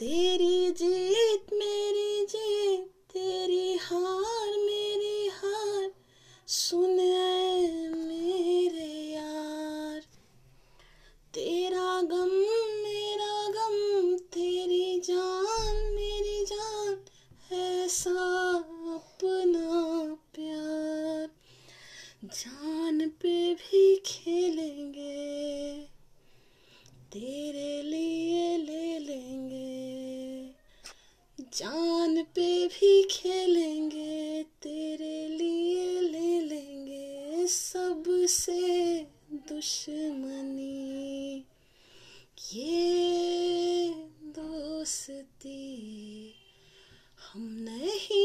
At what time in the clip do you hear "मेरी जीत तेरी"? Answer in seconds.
1.52-3.76